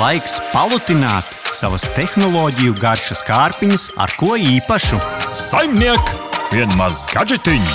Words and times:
Laiks 0.00 0.38
palutināt 0.48 1.28
savas 1.52 1.82
tehnoloģiju 1.92 2.72
garšas 2.80 3.20
kārpiņas 3.26 3.82
ar 4.00 4.12
ko 4.16 4.30
īpašu. 4.38 4.96
Saimniek, 5.36 6.12
vienmaz 6.54 7.02
gadžetiņu! 7.10 7.74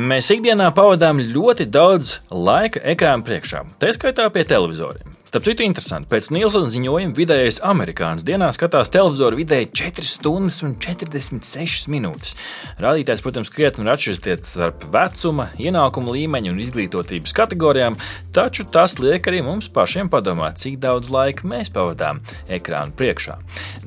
Mēs 0.00 0.30
ikdienā 0.32 0.70
pavadām 0.76 1.20
ļoti 1.34 1.66
daudz 1.68 2.14
laika 2.30 2.80
ekrāna 2.94 3.26
priekšā, 3.26 3.66
tā 3.82 3.92
skaitā 3.92 4.30
pie 4.32 4.46
televizoriem. 4.48 5.13
Starp 5.34 5.48
citu, 5.48 5.64
interesanti, 5.66 6.06
pēc 6.12 6.28
Nielsona 6.30 6.68
ziņojuma 6.70 7.16
vidējais 7.18 7.56
amerikānis 7.66 8.22
dienā 8.22 8.52
skatās 8.54 8.92
televizoru 8.94 9.40
vidēji 9.40 9.66
4 9.80 10.06
stundas 10.06 10.60
un 10.62 10.76
46 10.78 11.88
minūtes. 11.90 12.36
Rādītājs, 12.78 13.18
protams, 13.24 13.50
krietni 13.50 13.82
var 13.82 13.96
atšķirties 13.96 14.52
starp 14.52 14.84
vecuma, 14.94 15.48
ienākuma 15.58 16.14
līmeņa 16.14 16.52
un 16.52 16.60
izglītotības 16.62 17.34
kategorijām, 17.34 17.96
taču 18.30 18.62
tas 18.62 18.94
liek 19.02 19.26
arī 19.26 19.40
mums 19.42 19.66
pašiem 19.74 20.06
padomāt, 20.12 20.60
cik 20.62 20.76
daudz 20.84 21.10
laika 21.10 21.50
mēs 21.50 21.72
pavadām 21.74 22.22
ekrāna 22.46 22.94
priekšā. 22.94 23.34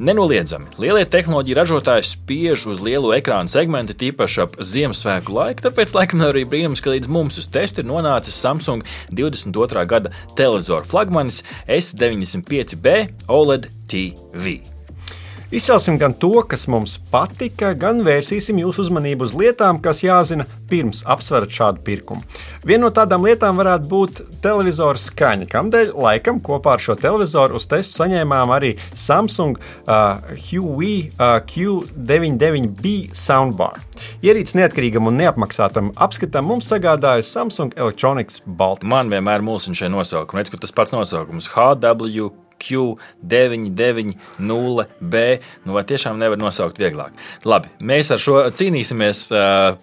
Nenoliedzami, 0.04 0.76
lielie 0.84 1.07
tehnoloģiju 1.07 1.59
ražotāji 1.62 2.09
spiež 2.12 2.68
uz 2.73 2.84
lielo 2.84 3.16
ekrāna 3.16 3.48
segmentu, 3.48 3.95
tīpaši 3.95 4.43
ap 4.43 4.59
Ziemassvētku 4.59 5.40
laiku, 5.40 5.70
tāpēc 5.70 5.95
laikam 5.95 6.27
arī 6.27 6.43
brīnums, 6.43 6.84
ka 6.84 6.91
līdz 6.91 7.07
mums 7.07 7.40
uz 7.40 7.48
testu 7.55 7.85
ir 7.85 7.88
nonācis 7.88 8.35
Samsung 8.35 8.84
22. 9.16 9.88
gada 9.88 10.12
televizoru 10.35 10.84
flagmanis 10.91 11.37
S95B 11.68 13.27
OLED 13.27 13.70
TV. 13.88 14.77
Izcelsim 15.51 15.95
gan 15.97 16.11
to, 16.13 16.41
kas 16.43 16.65
mums 16.67 16.97
patika, 17.07 17.69
gan 17.71 18.01
vērsīsim 18.03 18.57
jūsu 18.59 18.81
uzmanību 18.83 19.23
uz 19.23 19.31
lietām, 19.31 19.77
kas 19.79 20.01
jāzina 20.03 20.43
pirms 20.67 21.05
apsverat 21.07 21.53
šādu 21.55 21.79
pirkumu. 21.87 22.20
Viena 22.67 22.81
no 22.83 22.89
tādām 22.91 23.23
lietām 23.23 23.55
varētu 23.55 23.87
būt 23.87 24.20
televizora 24.43 24.99
skaņa, 24.99 25.47
kamdēļ 25.47 25.93
laikam 25.95 26.41
kopā 26.43 26.73
ar 26.75 26.83
šo 26.83 26.97
televizoru 26.99 27.55
uz 27.55 27.67
testu 27.71 27.95
saņēmām 28.01 28.51
arī 28.57 28.73
Samsung 28.91 29.55
uh, 29.55 30.20
Huawei 30.49 31.13
uh, 31.13 31.37
Q99B 31.48 33.15
soundbar. 33.15 33.79
Ierīces 34.20 34.57
neatkarīgam 34.59 35.07
un 35.07 35.15
neapmaksātam 35.21 35.93
apskatam 35.95 36.51
mums 36.51 36.67
sagādāja 36.73 37.23
Samsung 37.23 37.71
Electronics 37.79 38.43
Baltics. 38.43 38.91
Man 38.91 39.07
vienmēr 39.15 39.48
mūsu 39.48 39.71
šie 39.71 39.87
nosaukumi, 39.95 40.43
redz, 40.43 40.51
ka 40.51 40.59
tas 40.65 40.76
pats 40.76 40.91
nosaukums 40.91 41.48
HW. 41.55 42.46
Q990B. 42.63 45.16
Nu, 45.66 45.74
vai 45.77 45.84
tiešām 45.88 46.16
nevar 46.22 46.38
nosaukt 46.41 46.77
vieglāk? 46.82 47.12
Labi, 47.48 47.68
mēs 47.80 48.12
ar 48.13 48.20
šo 48.22 48.36
cīnīsimies 48.58 49.20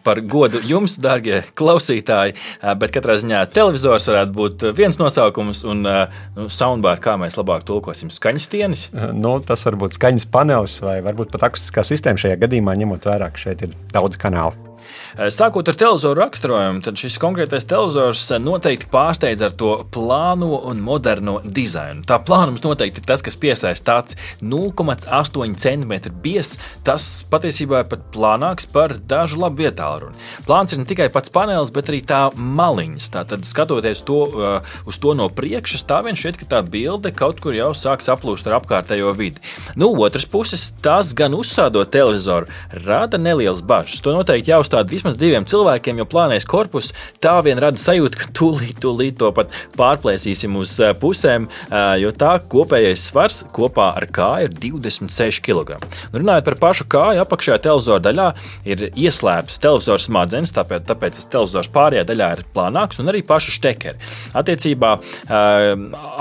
par 0.06 0.17
godu 0.20 0.58
jums, 0.64 0.98
darbie 1.02 1.42
klausītāji. 1.58 2.33
Bet 2.80 2.91
katrā 2.95 3.14
ziņā 3.22 3.39
televizors 3.55 4.08
varētu 4.11 4.33
būt 4.36 4.56
viens 4.77 4.97
nosaukums, 5.00 5.58
un 5.69 5.78
nu, 5.84 6.48
soundbar, 6.52 6.97
kā 7.05 7.12
mēs 7.20 7.39
labāk 7.41 7.62
tulkosim, 7.69 8.08
skaņas 8.14 8.45
stienis. 8.50 8.83
Nu, 9.14 9.33
tas 9.45 9.61
var 9.69 9.75
būt 9.80 9.92
skaņas 9.98 10.27
panelis 10.34 10.75
vai 10.84 10.97
varbūt 11.05 11.28
pat 11.34 11.42
akustiskā 11.50 11.80
sistēma 11.86 12.19
šajā 12.20 12.36
gadījumā, 12.45 12.72
ņemot 12.84 13.02
vērā, 13.11 13.27
ka 13.34 13.39
šeit 13.48 13.58
ir 13.67 13.70
daudz 13.95 14.14
kanālu. 14.20 14.73
Eh, 15.14 15.28
sākot 15.30 15.68
ar 15.70 15.76
televizoru 15.78 16.18
raksturojumu, 16.24 16.80
tad 16.82 16.98
šis 16.98 17.20
konkrētais 17.22 17.68
televizors 17.70 18.24
eh, 18.34 18.40
noteikti 18.42 18.88
pārsteidz 18.90 19.44
ar 19.46 19.52
to 19.54 19.76
plāno 19.94 20.56
un 20.66 20.80
moderno 20.82 21.36
dizainu. 21.44 22.02
Tā 22.08 22.16
plānums 22.26 22.64
noteikti 22.64 22.98
ir 22.98 23.06
tas, 23.06 23.22
kas 23.22 23.38
piesaista 23.38 23.92
tāds 23.92 24.16
0,8 24.42 25.54
cm 25.60 26.10
biezs. 26.24 26.56
Tas 26.82 27.06
patiesībā 27.30 27.84
ir 27.84 27.90
pat 27.92 28.08
plānāks 28.10 28.66
par 28.72 28.96
dažu 28.98 29.38
labu 29.38 29.62
vietālu 29.62 30.08
runu. 30.08 30.18
Plāns 30.48 30.74
ir 30.74 30.82
ne 30.82 30.88
tikai 30.90 31.06
pats 31.14 31.30
panelis, 31.30 31.70
bet 31.74 31.92
arī 31.92 32.00
tā 32.02 32.24
maliņas. 32.34 33.06
Tātad, 33.14 33.46
skatoties 33.46 34.02
to, 34.08 34.18
uh, 34.26 34.74
uz 34.88 34.98
to 34.98 35.14
no 35.14 35.28
priekšas, 35.30 35.86
tā 35.86 36.00
vien 36.06 36.18
šķiet, 36.18 36.40
ka 36.40 36.50
tā 36.56 36.62
bilde 36.66 37.12
kaut 37.14 37.38
kur 37.44 37.54
jau 37.54 37.70
sāk 37.76 38.02
saplūst 38.02 38.48
ar 38.50 38.58
apkārtējo 38.58 39.14
vidi. 39.14 39.42
No 39.76 39.92
nu, 39.92 40.02
otras 40.08 40.26
puses, 40.26 40.70
tas 40.82 41.12
gan 41.14 41.36
uzsādot 41.38 41.92
televizoru, 41.94 42.50
rada 42.82 43.20
nelielas 43.20 43.62
bažas. 43.62 44.02
To 44.02 44.16
noteikti 44.16 44.50
jāuzstāda 44.50 44.90
vismaz 44.90 45.03
vismaz 45.04 45.18
diviem 45.20 45.44
cilvēkiem, 45.44 45.98
jo 46.00 46.04
plānais 46.08 46.46
korpus 46.48 46.86
tā 47.20 47.34
vien 47.44 47.58
rada 47.60 47.76
sajūtu, 47.76 48.16
ka 48.16 48.28
tūlīt, 48.32 48.78
tūlīt 48.80 49.18
to 49.20 49.28
pat 49.36 49.50
pārplēsīsim 49.76 50.54
uz 50.56 50.78
eh, 50.80 50.94
pusēm, 50.96 51.44
eh, 51.68 51.98
jo 52.00 52.12
tā 52.16 52.38
kopējais 52.40 53.04
svars 53.10 53.42
kopā 53.52 53.90
ar 53.98 54.06
kāju 54.08 54.48
ir 54.48 54.54
26 54.62 55.42
kg. 55.44 55.76
Runājot 56.14 56.46
par 56.46 56.56
pašu 56.62 56.86
kāju, 56.88 57.20
apakšējā 57.20 57.58
televizora 57.66 58.00
daļā 58.06 58.28
ir 58.64 58.86
ieslēpts 58.94 59.60
televizora 59.60 60.00
smadzenes, 60.00 60.54
tāpēc, 60.56 60.86
tāpēc 60.88 61.20
tas 61.20 61.28
televizors 61.34 61.68
pārējā 61.74 62.06
daļā 62.08 62.30
ir 62.38 62.44
plānāks 62.56 63.02
un 63.02 63.12
arī 63.12 63.20
paša 63.28 63.52
štekeri. 63.58 64.00
Attiecībā, 64.40 64.94
eh, 65.28 65.68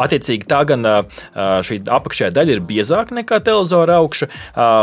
attiecīgi 0.03 0.49
tā 0.49 0.63
gan 0.67 0.83
šī 1.63 1.79
apakšējā 1.87 2.33
daļa 2.35 2.57
ir 2.57 2.61
biezāka 2.67 3.15
nekā 3.15 3.39
televizora 3.45 4.01
augša, 4.01 4.27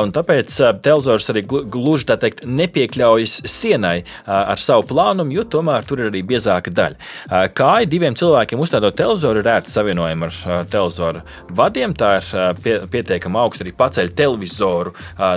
un 0.05 0.13
tāpēc 0.15 0.57
televizors 0.81 1.29
arī 1.33 1.43
gluži 1.45 2.09
tā 2.09 2.17
teikt 2.21 2.47
nepiekļaujas 2.49 3.41
sienai 3.51 3.90
dienai 3.91 4.05
ar 4.27 4.59
savu 4.61 4.85
plānumu, 4.89 5.33
jo 5.35 5.45
tomēr 5.45 5.85
tur 5.87 6.01
ir 6.01 6.11
arī 6.11 6.23
biezāka 6.27 6.71
daļa. 6.71 6.97
Kāja 7.57 7.89
diviem 7.91 8.15
cilvēkiem 8.15 8.61
uzstādot 8.61 8.97
televizoru 8.97 9.43
ir 9.43 9.51
ērti 9.51 9.73
savienojama 9.73 10.29
ar 10.29 10.67
televizoru 10.71 11.23
vadiem. 11.57 11.95
Tā 11.95 12.13
ir 12.21 12.57
pie, 12.63 12.77
pietiekami 12.91 13.41
augsta 13.41 13.65
arī 13.65 13.75
paceļ 13.77 14.13
televizoru 14.17 14.95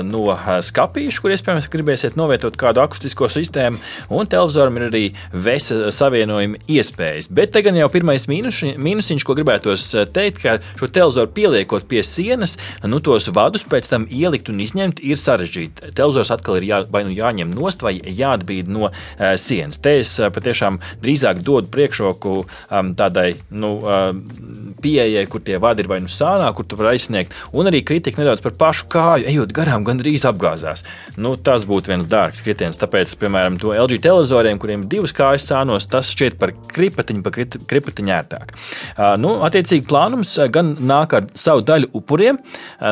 no 0.07 0.37
skapīša, 0.63 1.21
kur 1.21 1.33
iespējams 1.33 1.69
gribēsiet 1.73 2.17
novietot 2.19 2.57
kādu 2.59 2.83
akustisko 2.83 3.29
sistēmu, 3.31 3.81
un 4.13 4.29
televizoram 4.29 4.79
ir 4.79 4.87
arī 4.89 5.03
vesa 5.33 5.91
savienojuma 5.93 6.61
iespējas. 6.69 7.29
Bet 7.33 7.53
te 7.55 7.63
gan 7.65 7.77
jau 7.79 7.89
pirmais 7.93 8.27
mīnuši, 8.29 8.75
mīnusiņš, 8.81 9.27
ko 9.27 9.37
gribētos 9.37 9.89
teikt, 10.13 10.43
ka 10.43 10.57
šo 10.79 10.89
televizoru 10.93 11.33
pieliekot 11.33 11.87
pie 11.89 12.03
sienas, 12.05 12.57
nu 12.85 13.01
tos 13.03 13.29
vadus 13.33 13.65
pēc 13.67 13.89
tam 13.91 14.07
ielikt 14.11 14.51
un 14.53 14.61
izņemt 14.63 15.01
ir 15.03 15.19
sarežģīti. 15.19 15.93
Televizors 15.97 16.33
atkal 16.33 16.59
ir 16.59 16.69
jā, 16.69 16.81
vai 16.93 17.03
nu 17.07 17.13
jāņem 17.15 17.53
nost 17.53 17.83
vai 17.83 17.95
jāatbalsta 17.97 18.42
jāatbīd 18.43 18.69
no 18.71 18.89
uh, 18.89 19.35
sienas. 19.37 19.79
Te 19.79 19.99
es 20.01 20.19
uh, 20.19 20.29
patiešām 20.33 20.79
drīzāk 21.01 21.41
dodu 21.43 21.69
priekšroku 21.71 22.43
um, 22.43 22.93
tādai 22.95 23.35
nu, 23.51 23.79
uh, 23.83 24.13
pieejai, 24.81 25.25
kur 25.27 25.41
tie 25.41 25.57
vadi 25.57 25.83
ir 25.83 25.87
vai 25.87 25.99
nu 26.01 26.07
sānā, 26.07 26.51
kur 26.53 26.65
tu 26.65 26.75
vari 26.75 26.97
aizsniegt, 26.97 27.33
un 27.53 27.67
arī 27.67 27.83
kritika 27.83 28.21
nedaudz 28.21 28.43
par 28.43 28.53
pašu 28.57 28.87
kāju, 28.91 29.27
ejot 29.29 29.53
garām, 29.53 29.83
gandrīz 29.83 30.25
apgāzās. 30.27 30.83
Nu, 31.17 31.35
tas 31.35 31.65
būtu 31.65 31.93
viens 31.93 32.07
dārgs 32.09 32.43
kritiens. 32.43 32.79
Tāpēc, 32.81 33.15
piemēram, 33.19 33.57
to 33.61 33.73
LG 33.73 34.01
televizoriem, 34.03 34.59
kuriem 34.59 34.85
ir 34.85 34.91
divas 34.97 35.15
kājas 35.15 35.47
sānos, 35.47 35.87
tas 35.89 36.11
šķiet 36.13 36.37
par 36.41 36.53
kripatiņu, 36.73 37.23
par 37.23 37.37
kripatiņu 37.69 38.15
ērtāk. 38.17 38.53
Uh, 38.97 39.13
nu, 39.21 39.37
attiecīgi, 39.47 39.87
plānums 39.89 40.35
gan 40.53 40.73
nāk 40.83 41.15
ar 41.17 41.29
savu 41.37 41.63
daļu 41.65 41.91
upuriem, 41.95 42.39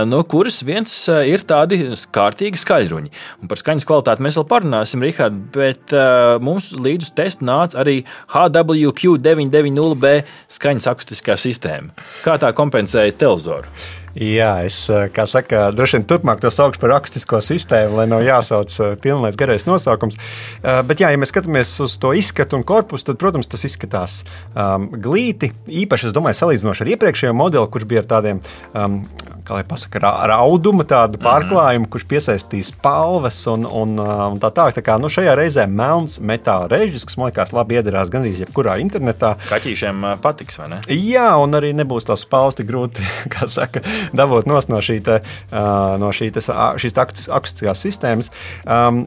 no 0.07 0.21
kuras 0.29 0.61
viens 0.65 0.93
ir 1.27 1.43
tādi 1.47 1.81
kārtīgi 2.13 2.59
skaļruņi. 2.61 3.11
Un 3.41 3.51
par 3.51 3.59
skaņas 3.59 3.85
kvalitāti 3.87 4.23
mēs 4.25 4.37
vēl 4.39 4.47
parunāsim, 4.51 5.03
Rihard, 5.05 5.30
bet 5.53 5.95
uh, 5.95 6.37
mums 6.43 6.71
līdz 6.75 7.13
testu 7.17 7.47
nāca 7.47 7.81
arī 7.83 8.01
HWQ990B 8.33 10.13
skaņas 10.51 10.89
akustiskā 10.91 11.37
sistēma. 11.39 11.95
Kā 12.25 12.37
tā 12.41 12.53
kompensēja 12.57 13.17
televizoru? 13.23 13.69
Jā, 14.15 14.65
es 14.67 14.75
eh, 14.91 15.07
saku, 15.25 15.59
droši 15.75 15.99
vien 15.99 16.05
turpmāk 16.09 16.41
to 16.43 16.51
saukšu 16.51 16.81
par 16.81 16.97
akustisko 16.97 17.39
sistēmu, 17.43 18.01
lai 18.01 18.07
nav 18.11 18.25
jāsauc 18.25 18.73
eh, 18.83 18.93
pilnīgs 18.99 19.39
garais 19.39 19.63
nosaukums. 19.67 20.17
Eh, 20.19 20.81
bet, 20.87 20.99
jā, 20.99 21.13
ja 21.13 21.19
mēs 21.19 21.31
skatāmies 21.31 21.71
uz 21.83 21.95
to 22.01 22.11
izskatu 22.17 22.59
un 22.59 22.65
korpusu, 22.67 23.07
tad, 23.07 23.19
protams, 23.21 23.47
tas 23.51 23.63
izskatās 23.67 24.21
um, 24.51 24.89
glīti. 24.91 25.53
Īpaši, 25.83 26.09
es 26.09 26.15
domāju, 26.15 26.41
salīdzinoši 26.41 26.83
ar 26.83 26.91
iepriekšējo 26.95 27.35
modeli, 27.37 27.69
kurš 27.71 27.87
bija 27.87 28.03
ar 28.03 28.09
tādiem, 28.11 28.41
um, 28.75 28.99
kā 29.47 29.55
lai 29.55 29.63
pasakā, 29.67 30.01
ar 30.03 30.35
audumu 30.35 30.83
tādu 30.87 31.15
mhm. 31.15 31.25
pārklājumu, 31.29 31.87
kurš 31.91 32.07
piesaistīs 32.11 32.73
palvas 32.83 33.39
un, 33.51 33.63
un, 33.63 33.95
un 33.95 34.43
tā 34.43 34.51
tālāk. 34.51 34.75
Tā 34.81 34.85
kā 34.91 34.99
nu, 34.99 35.11
šajā 35.11 35.37
reizē 35.39 35.67
melns 35.71 36.19
metāla 36.19 36.67
režģis, 36.71 37.07
kas 37.07 37.19
man 37.19 37.31
liekas 37.31 37.55
labi 37.55 37.79
iedarās 37.79 38.11
gandrīz 38.11 38.43
jebkurā 38.43 38.75
internetā. 38.83 39.37
Kaķīšiem 39.47 40.03
patiks, 40.23 40.59
vai 40.59 40.69
ne? 40.75 40.83
Jā, 40.91 41.31
un 41.39 41.55
arī 41.55 41.71
nebūs 41.79 42.11
tās 42.11 42.27
spausti 42.27 42.67
grūti, 42.67 43.07
kā 43.33 43.47
saka 43.51 43.85
dabūt 44.21 44.49
no, 44.51 44.61
šī 44.83 44.99
te, 45.05 45.19
no 45.51 46.13
šī 46.15 46.31
te, 46.35 46.43
šīs 46.45 46.97
akustiskās 47.01 47.85
sistēmas. 47.87 48.31
Um, 48.65 49.05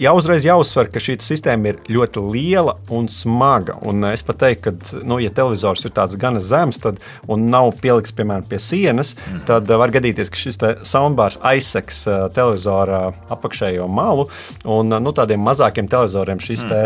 jau 0.00 0.12
uzreiz 0.18 0.44
jāuzsver, 0.46 0.90
ka 0.92 1.00
šī 1.02 1.16
sistēma 1.24 1.72
ir 1.72 1.78
ļoti 1.90 2.22
liela 2.32 2.76
un 2.92 3.08
smaga. 3.10 3.76
Un 3.86 4.04
es 4.10 4.22
pat 4.26 4.40
teiktu, 4.42 4.72
ka, 4.72 5.00
nu, 5.06 5.18
ja 5.22 5.32
televizors 5.34 5.84
ir 5.86 5.94
tāds 5.96 6.16
gan 6.20 6.38
zems 6.42 6.80
tad, 6.82 7.00
un 7.30 7.48
nav 7.52 7.72
pielikts 7.80 8.14
piemēram 8.16 8.46
pie 8.48 8.60
sienas, 8.62 9.14
mm. 9.16 9.42
tad 9.48 9.70
var 9.80 9.92
gadīties, 9.94 10.30
ka 10.30 10.40
šis 10.40 10.60
soundbars 10.86 11.40
aizseks 11.46 12.02
televizora 12.36 13.02
apakšējo 13.32 13.88
malu. 13.90 14.28
Un 14.68 14.92
nu, 14.92 15.14
tādiem 15.16 15.42
mazākiem 15.44 15.88
televizoriem 15.90 16.42
šis 16.42 16.66
te, 16.70 16.82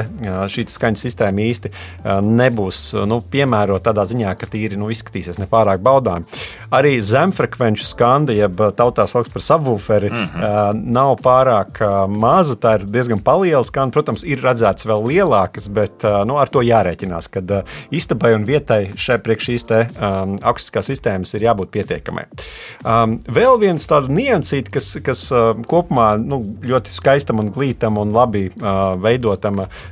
šī 0.54 0.66
skaņas 0.70 1.06
sistēma 1.08 1.44
īsti 1.48 1.72
nebūs 2.24 2.84
nu, 3.08 3.20
piemērota 3.30 3.90
tādā 3.90 4.06
ziņā, 4.08 4.36
ka 4.38 4.48
tīri 4.50 4.78
nu, 4.80 4.88
izskatīsies 4.94 5.40
nepārāk 5.42 5.82
baudāmi. 5.84 6.28
Arī 6.74 6.96
zemfrekvenču 7.04 7.84
skandi, 7.86 8.38
jeb 8.38 8.60
tautā 8.78 9.06
sauc 9.10 9.28
par 9.32 9.44
subwooferi, 9.44 10.10
mm 10.10 10.24
-hmm. 10.32 10.82
nav 10.94 11.18
pārāk 11.24 11.82
mazi 12.08 12.43
maza, 12.44 12.56
tā 12.60 12.76
ir 12.78 12.86
diezgan 12.92 13.22
liela 13.40 13.64
skan. 13.64 13.92
Protams, 13.94 14.24
ir 14.26 14.42
redzēts 14.44 14.86
vēl 14.86 15.08
lielākas, 15.08 15.68
bet 15.72 16.04
nu, 16.28 16.36
ar 16.40 16.50
to 16.52 16.62
jārēķinās, 16.64 17.30
ka 17.32 17.42
istabai 17.94 18.34
un 18.36 18.44
vietai 18.44 18.92
šai 18.96 19.18
priekš 19.24 19.48
šīs 19.48 19.66
te, 19.68 19.80
um, 19.96 20.36
akustiskās 20.44 20.88
sistēmas 20.90 21.34
ir 21.34 21.46
jābūt 21.46 21.72
pietiekamai. 21.74 22.26
Um, 22.84 23.18
vēl 23.24 23.58
viens 23.62 23.86
tāds 23.88 24.10
niansīt, 24.12 24.70
kas, 24.72 24.92
kas 25.04 25.26
uh, 25.32 25.52
kopumā 25.68 26.14
nu, 26.20 26.40
ļoti 26.64 26.92
skaistam 26.92 27.40
un 27.42 27.50
glītam 27.54 27.98
un 28.00 28.12
labi 28.14 28.46
uh, 28.50 28.94
veidotam, 29.00 29.64
uh, 29.64 29.82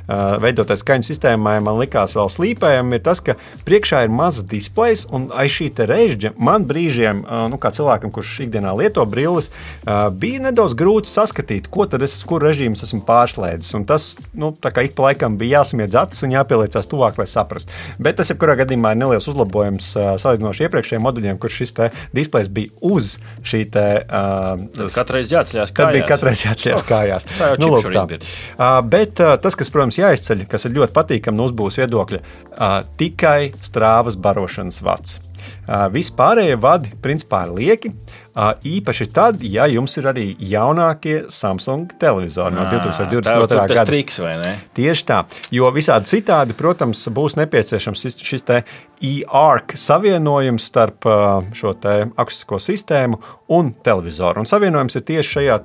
veidotai 0.43 0.77
skaņu 0.79 1.07
sistēmai 1.09 1.57
man 1.63 1.79
likās 1.81 2.15
vēl 2.17 2.31
slīpējam, 2.33 2.93
ir 2.93 3.03
tas, 3.05 3.23
ka 3.23 3.37
priekšā 3.67 4.03
ir 4.07 4.13
mazs 4.13 4.45
displejs 4.49 5.07
un 5.13 5.29
aiz 5.33 5.53
šī 5.53 5.71
režģa 5.89 6.33
man 6.37 6.67
brīžiem, 6.69 7.23
uh, 7.23 7.45
nu, 7.51 7.59
kā 7.61 7.73
cilvēkam, 7.75 8.13
kurš 8.13 8.35
ikdienā 8.47 8.73
lieto 8.77 9.05
brilles, 9.09 9.49
uh, 9.49 10.09
bija 10.09 10.43
nedaudz 10.47 10.77
grūti 10.77 11.11
saskatīt, 11.11 11.69
ko 11.73 11.87
tad 11.89 12.05
es, 12.05 12.17
kur 12.27 12.42
režīmu 12.45 12.77
esmu 12.79 13.01
pārslēdzis. 13.07 13.75
Tas, 13.89 14.09
nu, 14.37 14.51
ik 14.53 14.95
pa 14.97 15.07
laikam 15.07 15.37
bija 15.39 15.61
jāsamiedz 15.61 15.97
acis 15.99 16.25
un 16.25 16.35
jāpieliecās 16.35 16.89
tuvāk, 16.91 17.17
lai 17.21 17.27
saprastu. 17.29 17.73
Bet 18.03 18.19
tas, 18.19 18.31
jebkurā 18.31 18.57
gadījumā, 18.63 18.93
ir 18.93 19.01
neliels 19.01 19.27
uzlabojums 19.31 19.93
uh, 19.97 20.13
salīdzinoši 20.21 20.67
iepriekšējiem 20.67 21.05
moduļiem, 21.07 21.39
kur 21.41 21.53
šis 21.53 21.75
displejs 22.15 22.51
bija 22.53 22.71
uz 22.93 23.15
šī 23.47 23.63
te. 23.73 23.85
Uh, 24.07 24.89
katreiz 24.95 25.33
jāatceļās 25.33 25.73
kājās. 25.73 25.77
Tad 25.79 25.97
bija 25.97 26.09
katreiz 26.09 26.45
jāatceļās 26.45 26.83
oh, 26.83 26.87
kājās. 26.89 27.27
Tā 27.33 27.51
jau 27.53 27.59
nu, 27.63 27.71
lūk, 27.75 27.91
tā. 27.95 28.05
Uh, 28.53 28.79
bet 28.93 29.23
uh, 29.23 29.35
tas, 29.41 29.57
kas, 29.59 29.73
protams, 29.73 29.99
jāizceļ, 30.01 30.47
kas 30.51 30.67
ir 30.67 30.77
ļoti 30.77 30.95
patīkami 30.95 31.39
no 31.39 31.49
uzbūves 31.49 31.79
viedokļa, 31.83 32.23
uh, 32.53 32.79
tikai 32.99 33.53
strāvas 33.63 34.19
barošanas 34.19 34.81
vats. 34.85 35.19
Uh, 35.67 35.87
Vispārējie 35.93 36.55
vadi 36.59 36.93
principā 37.03 37.45
ir 37.47 37.55
lieki. 37.57 37.93
Īpaši 38.33 39.05
tad, 39.13 39.43
ja 39.45 39.67
jums 39.69 39.93
ir 39.99 40.07
arī 40.09 40.23
jaunākie 40.41 41.19
Samsung 41.29 41.91
televizori 42.01 42.55
no 42.57 42.65
2022. 42.65 43.21
gada. 43.29 43.65
Tas 43.69 43.83
ir 43.83 43.89
triks, 43.91 44.17
vai 44.23 44.33
ne? 44.41 44.53
Tieši 44.73 45.05
tā. 45.05 45.19
Jo 45.53 45.69
visādi 45.75 46.09
citādi, 46.09 46.55
protams, 46.57 47.03
būs 47.13 47.37
nepieciešams 47.37 48.01
šis, 48.07 48.17
šis 48.25 48.47
e-arc 49.03 49.75
savienojums 49.79 50.65
starp 50.69 51.07
šo 51.53 51.73
akustisko 52.15 52.59
sistēmu 52.61 53.19
un 53.53 53.71
televizoru. 53.83 54.41
Un 54.41 54.49
savienojums 54.49 54.95
ir 54.97 55.03
tieši 55.07 55.35
šajā 55.37 55.57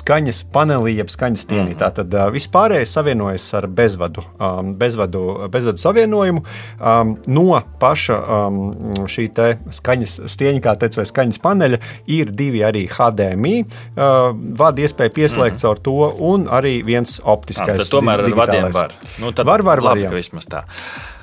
skaņas 0.00 0.42
panelī, 0.52 0.96
jeb 0.98 1.12
skaņas 1.12 1.44
stienī. 1.46 1.70
Mm 1.70 1.76
-hmm. 1.76 1.80
Tātad 1.80 2.16
vispārējais 2.34 2.94
savienojas 2.96 3.46
ar 3.54 3.66
bezvadu, 3.66 4.24
um, 4.38 4.74
bezvadu, 4.78 5.48
bezvadu 5.52 5.78
savienojumu 5.78 6.42
um, 6.42 7.16
no 7.26 7.62
paša 7.78 8.18
um, 8.18 8.58
šī 9.06 9.28
skaņas 9.70 10.20
stieņa, 10.26 10.60
kā 10.60 10.76
teicu, 10.78 11.00
vai 11.00 11.06
skaņas 11.06 11.38
paneļa 11.38 11.78
ir 12.06 12.32
divi 12.32 12.64
arī 12.66 12.86
HDMI 12.90 13.56
uh, 13.62 14.34
vadi, 14.58 14.82
iespēja 14.82 15.14
pieslēgt 15.14 15.56
mm. 15.56 15.62
caur 15.62 15.78
to, 15.78 16.12
un 16.18 16.48
arī 16.48 16.80
viens 16.84 17.20
optiskais. 17.24 17.86
Ah, 17.86 17.90
tomēr 17.90 18.26
ar 18.26 18.36
vadiem 18.42 18.70
var. 18.72 18.92
Nu, 19.18 19.32
var, 19.36 19.62
var, 19.62 19.62
var. 19.62 19.82
Labi, 19.90 20.08
vismaz 20.14 20.46
tā. 20.50 20.64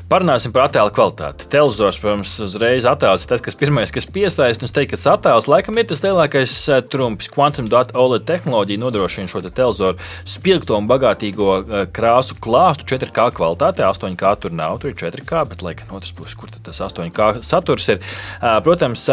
Parunāsim 0.07 0.53
par 0.55 0.69
attēlu 0.69 0.87
kvalitāti. 0.95 1.49
Televizors, 1.51 1.97
protams, 1.99 2.31
uzreiz 2.39 2.85
attēls 2.87 3.25
ir 3.25 3.31
tas, 3.33 3.41
kas 3.43 3.57
pirmais, 3.59 3.91
kas 3.91 4.05
piesaista. 4.07 4.63
Un 4.63 4.69
es 4.69 4.71
teiktu, 4.71 4.95
ka 4.95 5.15
attēls 5.17 5.49
laikam 5.51 5.75
ir 5.81 5.89
tas 5.89 5.99
lielākais 6.05 6.53
eh, 6.71 6.77
trumps. 6.87 7.27
Quantum 7.33 7.65
dot 7.67 7.91
OLED 7.91 8.23
tehnoloģija 8.29 8.79
nodrošina 8.79 9.27
šo 9.27 9.41
te 9.43 9.51
televizoru 9.51 9.99
spilgto 10.23 10.77
un 10.79 10.87
bagātīgo 10.87 11.49
eh, 11.59 11.81
krāsu 11.91 12.37
klāstu 12.39 12.87
4K 12.93 13.25
kvalitātē. 13.35 13.83
8K 13.83 14.31
tur 14.45 14.55
nav, 14.55 14.77
tur 14.79 14.93
ir 14.93 14.95
4K, 15.01 15.41
bet 15.49 15.65
laikam 15.67 15.91
no 15.91 15.99
otras 15.99 16.15
puses, 16.15 16.37
kur 16.39 16.55
tas 16.55 16.79
8K 16.87 17.43
saturs 17.43 17.89
ir. 17.91 17.99
Eh, 17.99 18.55
protams, 18.63 19.09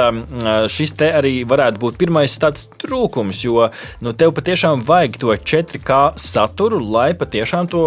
šis 0.71 0.95
te 1.03 1.11
arī 1.11 1.35
varētu 1.43 1.83
būt 1.83 1.99
pirmais 2.05 2.39
tāds 2.39 2.69
trūkums, 2.79 3.43
jo 3.43 3.67
nu, 3.99 4.15
tev 4.15 4.31
patiešām 4.39 4.87
vajag 4.87 5.19
to 5.19 5.35
4K 5.35 5.99
saturu, 6.23 6.79
lai 6.79 7.11
patiešām 7.19 7.67
to 7.75 7.85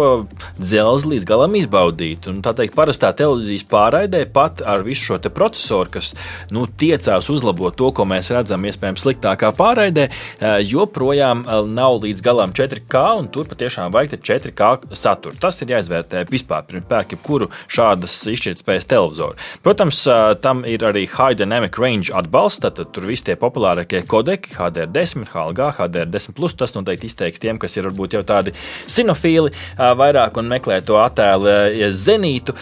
dzelzi 0.60 1.14
līdz 1.16 1.30
galam 1.32 1.56
izbaudītu. 1.56 2.36
Un, 2.36 2.44
tā 2.44 2.52
teikt, 2.52 2.76
parastā 2.98 3.14
televīzijas 3.14 3.64
pārraidē 3.68 4.24
pat 4.32 4.62
ar 4.66 4.82
visu 4.82 5.12
šo 5.12 5.18
procesoru, 5.30 5.90
kas 5.90 6.14
nu, 6.50 6.66
tiecās 6.66 7.28
uzlabot 7.30 7.76
to, 7.76 7.92
ko 7.92 8.04
mēs 8.08 8.30
redzam, 8.34 8.64
iespējams, 8.64 9.04
sliktākā 9.04 9.52
pārraidē, 9.54 10.08
eh, 10.08 10.58
joprojām 10.66 11.44
eh, 11.44 11.68
nav 11.68 12.02
līdz 12.02 12.22
galam 12.22 12.52
4K, 12.52 13.18
un 13.18 13.28
tur 13.28 13.46
patiešām 13.46 13.92
vajag 13.92 14.18
4K 14.18 14.94
saturu. 14.94 15.38
Tas 15.38 15.60
ir 15.62 15.68
jāizvērtē 15.68 16.24
vispār 16.28 16.66
pirms 16.66 16.88
pērk 16.88 17.14
jebkuru 17.14 17.48
šādas 17.68 18.14
izšķirtspējas 18.32 18.88
televizoru. 18.88 19.36
Protams, 19.62 20.06
eh, 20.06 20.34
tam 20.42 20.64
ir 20.64 20.78
arī 20.78 21.06
High 21.06 21.38
Dynamic 21.38 21.78
Range 21.78 22.10
atbalsts, 22.12 22.60
tad 22.60 22.92
tur 22.92 23.06
visi 23.06 23.24
tie 23.24 23.36
populārākie 23.36 24.02
kodeki, 24.06 24.56
HDR10, 24.58 25.30
HLG, 25.32 25.70
HDR10, 25.78 26.56
tas 26.58 26.74
noteikti 26.74 27.06
izteiks 27.06 27.38
tiem, 27.38 27.58
kas 27.58 27.76
ir 27.76 27.84
varbūt 27.84 28.18
jau 28.18 28.24
tādi 28.26 28.54
sinofīli 28.86 29.52
vairāk 29.76 30.38
un 30.38 30.48
meklē 30.50 30.80
to 30.84 30.98
attēlu 30.98 31.92
zenītu. 31.94 32.54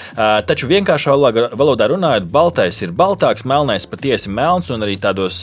Taču 0.46 0.68
vienkāršā 0.70 1.12
valodā 1.56 1.86
runājot, 1.90 2.26
baltais 2.32 2.78
ir 2.82 2.92
baltāks, 2.96 3.44
melnais 3.48 3.86
patiesi 3.88 4.30
melns, 4.32 4.70
un 4.72 4.84
arī 4.86 4.96
tādos 5.00 5.42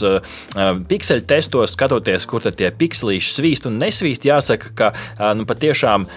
pikseļu 0.90 1.26
testos, 1.30 1.74
skatoties, 1.76 2.26
kur 2.30 2.44
tie 2.44 2.72
pikselīši 2.74 3.34
svīst 3.34 3.68
un 3.70 3.78
nesvīst, 3.82 4.26
jāsaka, 4.28 4.72
ka 4.78 4.92
nu, 5.38 5.46
patiešām 5.50 6.08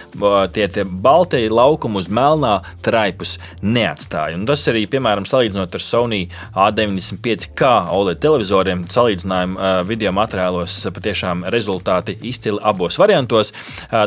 tie, 0.57 0.67
tie 0.73 0.85
baltie 0.85 1.45
laukumi 1.53 2.01
uz 2.01 2.09
melnā 2.09 2.59
traipus 2.85 3.37
neatstāja. 3.63 4.37
Un 4.39 4.47
tas 4.49 4.65
arī, 4.73 4.87
piemēram, 4.91 5.27
salīdzinot 5.29 5.77
ar 5.77 5.85
Sony 5.85 6.23
A95K 6.57 7.73
OLED 7.97 8.23
televizoriem, 8.25 8.87
salīdzinājuma 8.93 9.73
video 9.89 10.15
materiālos, 10.17 10.79
patiešām 10.97 11.47
rezultāti 11.53 12.17
izcili 12.27 12.63
abos 12.67 12.99
variantos. 13.01 13.53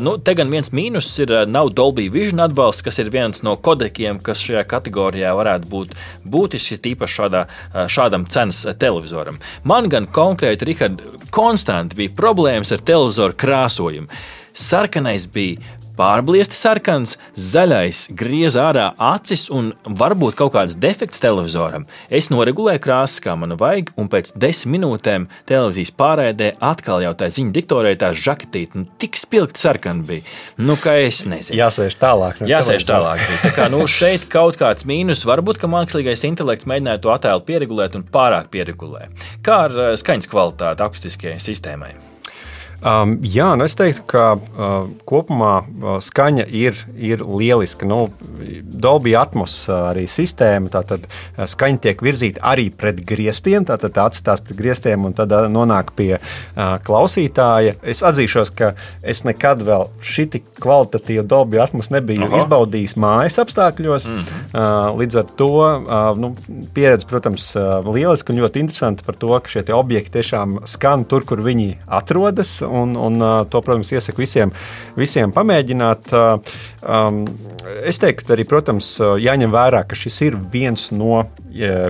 Nu, 0.04 0.18
te 0.18 0.36
gan 0.38 0.52
viens 0.52 0.74
mīnus 0.76 1.12
ir 1.24 1.36
nav 1.50 1.72
Dolby 1.78 2.10
Vision 2.12 2.42
atbalsts, 2.44 2.84
kas 2.86 3.00
ir 3.04 3.14
viens 3.14 3.44
no 3.46 3.56
kodekiem, 3.62 4.20
kas 4.24 4.42
šajā 4.50 4.66
kategorijā 4.69 5.31
varētu 5.38 5.72
būt 5.72 5.96
būtisks, 6.25 6.81
tīpaši 6.84 7.19
šādā, 7.22 7.46
šādam 7.92 8.28
cenas 8.31 8.66
televizoram. 8.81 9.40
Man 9.63 9.90
gan 9.92 10.10
konkrēti, 10.12 10.68
Rihard, 10.69 11.04
konstanti 11.36 12.01
bija 12.01 12.16
problēmas 12.18 12.74
ar 12.75 12.84
televizoru 12.86 13.38
krāsojumu. 13.40 14.10
Sarkanais 14.60 15.28
bija 15.31 15.79
pārbliesti 16.00 16.57
sarkans, 16.57 17.18
zaļais 17.36 18.07
griez 18.18 18.57
ārā 18.60 18.90
acis 19.12 19.50
un 19.54 19.74
varbūt 19.86 20.40
kaut 20.40 20.56
kāds 20.56 20.80
defekts 20.80 21.22
televizoram. 21.22 21.86
Es 22.10 22.31
noregulēju 22.34 22.84
krāsas, 22.84 23.22
kā 23.24 23.36
man 23.38 23.57
vajag, 23.60 23.92
un 24.00 24.10
pēc 24.12 24.34
desmit 24.40 24.80
minūtēm 24.80 25.28
televīzijas 25.50 25.94
pārēdē 26.00 26.51
atkal 26.63 27.04
jau 27.04 27.13
tā 27.18 27.30
ziņa 27.34 27.54
diktorē 27.56 27.94
tā 28.00 28.12
žaketīte, 28.16 28.80
nu 28.80 29.00
tik 29.01 29.19
spilgti 29.19 29.62
sarkana 29.62 30.06
bija. 30.07 30.25
Nu, 30.62 30.78
kā 30.80 30.96
es 31.04 31.24
nezinu. 31.30 31.57
Jāsēž 31.60 31.98
tālāk. 32.01 32.44
Nu, 32.44 32.50
Jāsēž 32.51 32.86
tālāk. 32.90 33.24
Tā 33.44 33.54
kā 33.56 33.69
nu, 33.72 33.81
šeit 33.90 34.30
kaut 34.31 34.60
kāds 34.62 34.88
mīnus, 34.90 35.25
varbūt, 35.30 35.62
ka 35.62 35.72
mākslīgais 35.72 36.25
intelekts 36.30 36.69
mēģināja 36.69 37.04
to 37.04 37.13
attēlu 37.16 37.44
pieregulēt 37.48 37.98
un 38.00 38.06
pārāk 38.13 38.51
pieregulē. 38.53 39.10
Kā 39.46 39.65
ar 39.68 39.82
eh, 39.89 39.98
skaņas 40.00 40.32
kvalitāti 40.32 40.86
akustiskajai 40.86 41.41
sistēmai? 41.44 41.94
Um, 42.79 43.17
jā, 43.25 43.51
nu 43.59 43.65
es 43.67 43.75
teiktu, 43.77 44.05
ka 44.09 44.25
uh, 44.38 44.89
kopumā 45.09 45.53
uh, 45.63 45.98
skaņa 46.03 46.45
ir, 46.48 46.77
ir 46.95 47.24
lieliska. 47.25 47.88
Nu, 47.89 48.09
Dolby 48.63 49.15
Atmos 49.19 49.62
uh, 49.67 49.89
arī 49.91 50.05
sistēma, 50.09 50.71
tātad 50.74 51.07
uh, 51.09 51.43
skaņa 51.50 51.83
tiek 51.88 52.03
virzīta 52.05 52.43
arī 52.53 52.69
pret 52.71 53.01
griestiem, 53.07 53.67
tātad 53.67 53.95
tā 53.98 54.07
atstās 54.09 54.43
pret 54.45 54.59
griestiem 54.59 55.07
un 55.09 55.17
tad 55.17 55.33
uh, 55.36 55.48
nonāk 55.51 55.93
pie 55.98 56.13
uh, 56.19 56.77
klausītāja. 56.86 57.75
Es 57.83 58.03
atzīšos, 58.05 58.53
ka 58.55 58.74
es 59.03 59.25
nekad 59.27 59.65
vēl 59.67 59.89
šiti 60.01 60.43
kvalitatīvu 60.62 61.27
Dolby 61.27 61.59
Atmos 61.63 61.91
nebiju 61.93 62.29
Aha. 62.29 62.43
izbaudījis 62.43 62.98
mājas 63.00 63.41
apstākļos. 63.43 64.09
Mm 64.09 64.39
uh, 64.53 64.98
līdz 64.98 65.19
ar 65.21 65.31
to 65.39 65.50
uh, 65.59 66.17
nu, 66.19 66.31
pieredze, 66.75 67.07
protams, 67.09 67.51
uh, 67.57 67.86
lieliska 67.86 68.33
un 68.33 68.41
ļoti 68.43 68.63
interesanta 68.63 69.05
par 69.05 69.17
to, 69.19 69.31
ka 69.43 69.51
šie 69.51 69.65
objekti 69.75 70.17
tiešām 70.17 70.59
skan 70.69 71.05
tur, 71.09 71.25
kur 71.27 71.43
viņi 71.45 71.77
atrodas 72.00 72.59
un, 72.70 72.96
un 72.98 73.28
to, 73.50 73.62
protams, 73.66 73.92
iesaku 73.96 74.24
visiem, 74.24 74.54
visiem 75.00 75.34
pamēģināt. 75.36 76.14
Um, 76.80 77.24
es 77.86 78.00
teiktu, 78.02 78.34
arī, 78.36 78.46
protams, 78.50 78.96
jāņem 79.00 79.54
vērā, 79.54 79.84
ka 79.88 79.98
šis 79.98 80.22
ir 80.28 80.38
viens 80.52 80.90
no, 80.96 81.26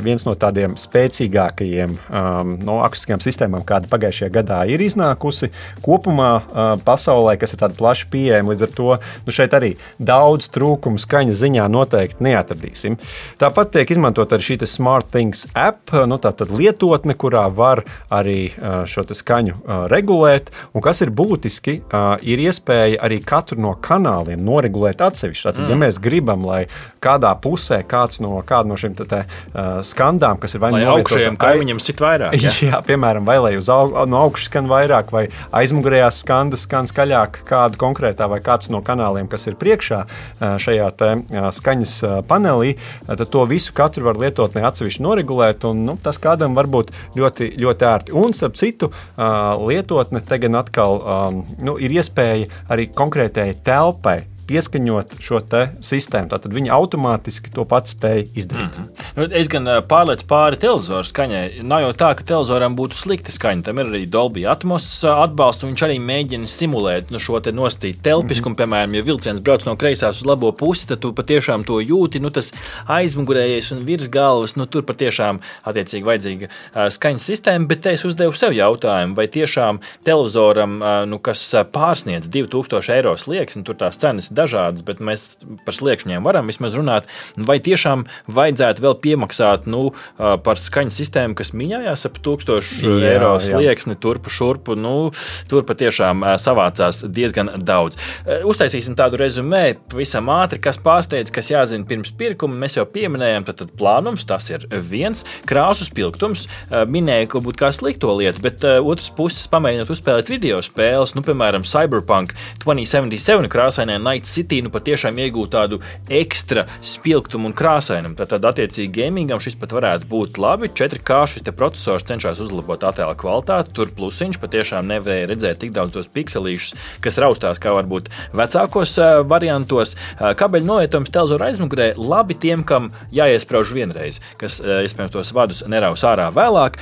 viens 0.04 0.24
no 0.26 0.34
tādiem 0.40 0.76
spēcīgākajiem 0.80 1.96
um, 1.96 2.56
no 2.66 2.80
akustiskajām 2.86 3.24
sistēmām, 3.24 3.66
kāda 3.68 3.90
pagājušajā 3.92 4.32
gadā 4.40 4.60
ir 4.72 4.82
iznākusi 4.84 5.52
kopumā 5.86 6.32
uh, 6.40 6.72
pasaulē, 6.86 7.36
kas 7.40 7.54
ir 7.54 7.62
tāda 7.64 7.78
plaša 7.78 8.10
pieejama. 8.12 8.54
Līdz 8.54 8.66
ar 8.66 8.74
to 8.76 8.90
nu, 9.28 9.36
šeit 9.36 9.56
arī 9.58 9.74
daudz 10.00 10.50
trūkumu 10.56 11.02
skaņas 11.02 11.42
ziņā 11.44 11.68
noteikti 11.72 12.26
neatradīsim. 12.30 12.98
Tāpat 13.42 13.76
tiek 13.76 13.94
izmantot 13.96 14.34
arī 14.36 14.48
šī 14.52 14.60
Smart 14.70 15.12
Things 15.14 15.46
app, 15.58 15.94
nu, 16.08 16.20
tā 16.22 16.34
lietotne, 16.50 17.16
kurā 17.20 17.48
var 17.54 17.84
arī 18.14 18.52
uh, 18.56 18.84
šo 18.90 19.06
skaņu 19.08 19.56
uh, 19.56 19.86
regulēt. 19.92 20.52
Un 20.74 20.84
kas 20.86 21.02
ir 21.02 21.10
būtiski, 21.16 21.80
uh, 21.82 22.20
ir 22.22 22.42
iespēja 22.44 23.00
arī 23.06 23.20
katru 23.26 23.58
no 23.62 23.74
kanāliem 23.82 24.42
noregulēt 24.46 25.02
atsevišķi. 25.02 25.46
Tātad, 25.48 25.64
mm. 25.64 25.72
ja 25.74 25.78
mēs 25.82 26.00
gribam, 26.04 26.46
lai 26.46 26.62
kādā 27.02 27.32
pusē 27.42 27.82
kāds 27.90 28.22
no, 28.22 28.36
kāda 28.46 28.70
no 28.70 28.78
šīm 28.80 28.94
te, 29.00 29.08
te, 29.10 29.24
uh, 29.26 29.80
skandām, 29.86 30.38
kas 30.42 30.54
ir 30.56 30.64
vai 30.64 30.72
nu 30.76 30.84
augšējiem 30.94 31.40
kaimiņiem, 31.42 31.82
sit 31.82 32.04
vairāk. 32.04 32.38
Ja? 32.38 32.54
Jā, 32.70 32.82
piemēram, 32.86 33.26
vai 33.26 33.40
lai 33.42 33.54
uz 33.58 33.72
au, 33.74 33.90
no 34.10 34.22
augšas 34.22 34.52
skan 34.52 34.70
vairāk, 34.70 35.14
vai 35.16 35.26
aizmugurējās 35.58 36.22
skandas 36.24 36.68
skan 36.68 36.90
skaļāk 36.90 37.42
kādu 37.50 37.80
konkrētā 37.82 38.30
vai 38.30 38.42
kāds 38.46 38.70
no 38.74 38.84
kanāliem, 38.86 39.30
kas 39.32 39.48
ir 39.50 39.58
priekšā 39.60 40.04
šajā 40.40 40.90
te, 41.00 41.10
skaņas 41.56 41.96
panelī, 42.30 42.76
tad 43.08 43.26
to 43.32 43.46
visu 43.50 43.74
katru 43.76 44.06
var 44.08 44.20
lietotnē 44.22 44.64
atsevišķi 44.70 45.06
noregulēt. 45.06 45.66
Un, 45.70 45.84
nu, 45.88 45.98
tas 46.04 46.20
kādam 46.22 46.58
var 46.58 46.70
būt 46.72 46.92
ļoti, 47.18 47.52
ļoti 47.62 47.88
ērti. 47.90 48.16
Un, 48.20 48.36
starp 48.38 48.58
citu, 48.60 48.92
lietotne 49.18 50.22
te 50.26 50.40
gan 50.42 50.59
atkal 50.60 51.00
um, 51.00 51.39
nu, 51.63 51.78
ir 51.82 51.94
iespēja 51.96 52.50
arī 52.72 52.89
konkrētajai 52.96 53.58
telpai 53.66 54.20
pieskaņot 54.50 55.20
šo 55.24 55.41
sistēmu. 55.86 56.29
Tad 56.32 56.48
viņi 56.53 56.72
automātiski 56.74 57.53
to 57.53 57.65
pats 57.70 57.96
spēja 57.96 58.25
izdarīt. 58.38 58.77
Mm 58.77 58.89
-hmm. 59.15 59.34
es 59.39 59.48
gan 59.51 59.70
pārlieku 59.89 60.25
pāri 60.29 60.60
televizoru 60.60 61.08
skaņai. 61.08 61.63
Nav 61.63 61.82
jau 61.86 61.94
tā, 61.94 62.12
ka 62.18 62.24
televizoram 62.24 62.75
būtu 62.77 62.98
slikta 62.98 63.32
skaņa. 63.32 63.63
Tam 63.70 63.79
ir 63.79 63.91
arī 63.91 64.03
Dolby 64.10 64.46
Atmos 64.46 64.88
atbalsts, 65.03 65.63
un 65.63 65.74
viņš 65.74 65.86
arī 65.88 65.98
mēģina 66.00 66.48
simulēt 66.48 67.12
nu, 67.12 67.20
šo 67.20 67.39
nosacītu 67.39 68.01
telpiskumu. 68.03 68.53
Mm 68.53 68.56
-hmm. 68.56 68.60
Piemēram, 68.60 68.96
ja 68.96 69.03
vilciens 69.03 69.41
brauc 69.41 69.65
no 69.65 69.75
kreisās 69.75 70.22
uz 70.22 70.25
labo 70.25 70.51
pusi, 70.51 70.88
tad 70.88 71.00
tu 71.00 71.13
patiešām 71.13 71.63
to 71.65 71.79
jūti. 71.79 72.20
Nu, 72.20 72.29
tas 72.29 72.53
aizmugurējais 72.88 73.72
un 73.72 73.86
virsgalvas, 73.86 74.56
nu, 74.56 74.65
tur 74.65 74.84
patiešām 74.84 75.39
attiecīgi 75.65 76.06
vajadzīga 76.06 76.48
skaņas 76.89 77.29
sistēma. 77.32 77.68
Bet 77.68 77.86
es 77.86 78.06
uzdevu 78.06 78.34
sev 78.34 78.51
jautājumu, 78.51 79.15
vai 79.15 79.27
tiešām 79.27 79.79
televizoram, 80.03 80.79
nu, 81.06 81.20
kas 81.20 81.56
pārsniedz 81.74 82.29
2000 82.29 82.94
eiro 82.96 83.18
slieksni, 83.18 83.63
tur 83.63 83.75
tās 83.75 83.98
cenas 83.98 84.29
dažādas, 84.39 84.86
bet 84.88 85.03
mēs 85.03 85.27
par 85.67 85.75
sliekšņiem 85.77 86.25
varam 86.25 86.50
vismaz 86.50 86.77
runāt. 86.79 87.10
Vai 87.36 87.60
tiešām 87.63 88.08
vajadzētu 88.31 88.86
vēl 88.86 88.98
piemaksāt 89.03 89.67
nu, 89.69 89.89
par 90.17 90.60
skaņas 90.60 91.00
sistēmu, 91.03 91.36
kas 91.38 91.51
miņājās 91.58 92.08
ap 92.08 92.19
1000 92.24 92.86
jā, 92.86 92.96
eiro 93.12 93.36
slieksni, 93.43 93.98
turpu 94.00 94.31
šurpu? 94.34 94.77
Nu, 94.79 95.12
tur 95.51 95.65
patiešām 95.67 96.24
savācās 96.39 97.03
diezgan 97.12 97.51
daudz. 97.67 98.00
Uztaisīsim 98.48 98.96
tādu 99.00 99.19
rezumē, 99.19 99.75
pavisam 99.91 100.29
ātri, 100.34 100.62
kas 100.63 100.79
pārsteidz, 100.84 101.34
kas 101.36 101.51
jāzina 101.51 101.88
pirms 101.89 102.13
pirkuma. 102.15 102.58
Mēs 102.63 102.77
jau 102.79 102.86
pieminējām, 102.89 103.48
tad, 103.50 103.60
tad 103.63 103.74
plānums 103.79 104.27
tas 104.29 104.48
ir 104.53 104.65
viens, 104.89 105.25
krāsu 105.50 105.88
spilgtums. 105.89 106.46
Minēja, 106.69 107.27
ka 107.34 107.43
būtu 107.43 107.63
kā 107.63 107.72
slikto 107.75 108.13
lietu, 108.19 108.43
bet 108.46 108.63
otrs 108.63 109.10
puses 109.17 109.50
pamēģinot 109.51 109.91
uzspēlēt 109.96 110.31
video 110.31 110.62
spēles, 110.65 111.15
nu, 111.17 111.25
piemēram, 111.25 111.65
Cyberpunk 111.67 112.36
2077 112.63 113.50
krāsainē 113.51 113.98
Night 114.03 114.29
City 114.30 114.62
nu, 114.64 114.72
patiešām 114.74 115.18
iegūt 115.26 115.54
tādu 115.56 115.80
ekstra 116.10 116.66
spilgtumu 116.86 117.50
un 117.50 117.56
krāsainumu. 117.58 118.18
Tad, 118.20 118.46
attiecīgi, 118.46 118.92
gamingam 119.00 119.42
šis 119.42 119.58
pat 119.60 119.74
varētu 119.76 120.08
būt 120.10 120.40
labi. 120.42 120.70
4K 120.76 121.20
šis 121.34 121.48
processors 121.58 122.06
cenšas 122.08 122.42
uzlabot 122.44 122.84
attēla 122.86 123.18
kvalitāti. 123.20 123.74
Tur 123.76 123.92
plusiņš 123.96 124.40
patiešām 124.42 124.88
nevarēja 124.90 125.30
redzēt 125.32 125.62
tik 125.64 125.74
daudz 125.76 125.96
tos 125.96 126.10
pikselīšus, 126.14 126.78
kas 127.04 127.20
raustās 127.22 127.62
kā 127.62 127.74
varbūt 127.76 128.12
vecākos 128.38 128.96
uh, 129.02 129.22
variantos. 129.30 129.96
Uh, 129.96 130.32
kabeļu 130.40 130.70
novietojums 130.70 131.14
televizora 131.14 131.50
aizmugurē 131.50 131.92
labi 131.98 132.38
tiem, 132.40 132.64
kam 132.68 132.92
jāiesprāž 133.16 133.74
vienreiz, 133.76 134.22
kas 134.42 134.60
uh, 134.62 134.82
iespējams 134.86 135.16
tos 135.16 135.34
vadus 135.36 135.64
neraus 135.70 136.06
ārā 136.08 136.30
vēlāk. 136.36 136.78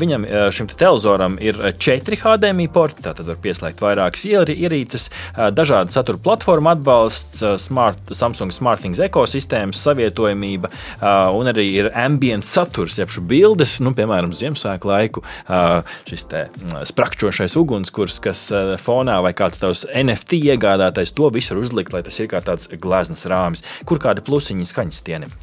Viņam 0.00 0.24
šim 0.54 0.68
te 0.70 0.76
televizoram 0.78 1.36
ir 1.42 1.58
4 1.80 2.18
HDMI 2.20 2.66
porti, 2.72 3.04
tātad 3.04 3.28
var 3.28 3.38
pieslēgt 3.42 3.80
vairākas 3.82 4.24
ierīces, 4.28 5.08
dažādu 5.56 5.94
satura 5.94 6.20
platformu 6.22 6.72
atbalstu 6.72 6.89
atbalsts, 6.90 7.42
uh, 7.42 7.56
smart, 7.58 7.98
Samsung 8.10 8.52
SmartThings 8.52 9.00
ekosistēmas 9.04 9.80
savietojamība 9.84 10.70
uh, 10.70 11.30
un 11.36 11.50
arī 11.50 11.66
ir 11.78 11.90
ambient 11.96 12.46
saturs, 12.46 12.98
jeb 12.98 13.10
šī 13.12 13.22
bildes, 13.30 13.78
nu, 13.84 13.92
piemēram, 13.96 14.32
Ziemassvētku 14.34 14.90
laiku, 14.90 15.22
uh, 15.22 15.86
šis 16.08 16.26
te 16.30 16.44
mm, 16.48 16.82
sprakšķošais 16.90 17.56
ugunskurs, 17.60 18.18
kas 18.22 18.42
fonā 18.82 19.20
vai 19.24 19.32
kāds 19.36 19.60
tavs 19.62 19.84
NFT 19.86 20.40
iegādātais, 20.50 21.14
to 21.14 21.30
visu 21.34 21.54
var 21.54 21.62
uzlikt, 21.62 21.94
lai 21.94 22.02
tas 22.06 22.18
ir 22.20 22.30
kā 22.30 22.42
tāds 22.44 22.70
gleznas 22.80 23.26
rāmis, 23.30 23.64
kur 23.86 24.00
kādi 24.02 24.24
plusiņi 24.26 24.68
skaņas 24.68 25.02
stienim. 25.02 25.34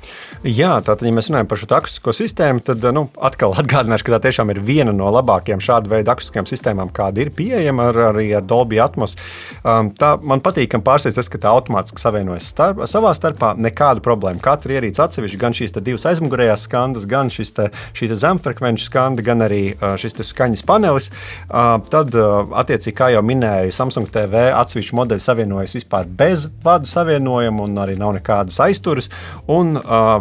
Jā, 0.44 0.76
tātad, 0.84 1.06
ja 1.08 1.16
mēs 1.16 1.32
runājam 1.32 1.52
par 1.52 1.62
šo 1.62 1.70
akustisko 1.78 2.16
sistēmu, 2.16 2.64
tad 2.68 2.84
nu, 2.96 3.08
atkal 3.24 3.56
atgādināšu, 3.62 4.08
ka 4.08 4.18
tā 4.18 4.22
tiešām 4.28 4.52
ir 4.54 4.62
viena 4.66 4.96
no 4.96 5.10
labākajām 5.16 5.64
šāda 5.64 5.92
veida 5.92 6.16
akustiskajām 6.16 6.50
sistēmām, 6.50 6.92
kāda 6.96 7.24
ir 7.24 7.34
pieejama 7.38 7.90
ar, 7.92 8.02
arī 8.12 8.30
ar 8.38 8.46
Dolby 8.48 8.82
Atmos. 8.84 9.16
Um, 9.64 9.94
tā 9.98 10.16
man 10.28 10.44
patīk, 10.44 10.72
ka 10.74 10.82
pārsteidz 10.84 11.18
tas, 11.20 11.30
ka 11.32 11.37
tā 11.42 11.52
automātiski 11.56 12.02
savienojas 12.02 12.50
starp, 12.52 12.84
savā 12.90 13.14
starpā. 13.18 13.54
Nekāda 13.60 14.04
problēma. 14.06 14.42
Katra 14.44 14.78
ierīce 14.78 15.04
atsevišķi, 15.06 15.40
gan 15.42 15.56
šīs 15.58 15.76
divas 15.78 16.08
aizmugurējās 16.10 16.68
skandas, 16.68 17.08
gan 17.10 17.32
šis 17.34 17.54
te, 17.58 17.70
šī 17.98 18.10
zemfrekvenču 18.14 18.88
skanda, 18.88 19.26
gan 19.26 19.44
arī 19.46 19.62
šis 20.02 20.18
skaņas 20.32 20.66
panelis. 20.68 21.10
Tad, 21.48 22.18
attiecīgi, 22.62 22.96
kā 22.98 23.12
jau 23.14 23.24
minēju, 23.26 23.74
Samsung 23.76 24.10
TV 24.14 24.48
atsevišķi 24.58 24.98
modeļi 24.98 25.24
savienojas 25.24 25.76
vispār 25.78 26.08
bez 26.20 26.48
vadu 26.64 26.90
savienojuma 26.90 27.68
un 27.68 27.82
arī 27.84 27.98
nav 28.00 28.16
nekādas 28.18 28.60
aizturas. 28.64 29.12
Un, 29.52 29.76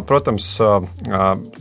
protams, 0.07 0.53